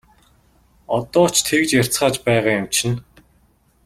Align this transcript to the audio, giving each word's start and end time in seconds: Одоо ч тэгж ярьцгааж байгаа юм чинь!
Одоо 0.95 1.25
ч 1.33 1.35
тэгж 1.47 1.69
ярьцгааж 1.81 2.15
байгаа 2.25 2.55
юм 2.61 2.67
чинь! 2.75 2.97